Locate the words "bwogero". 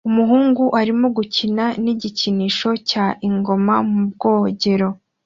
4.11-4.89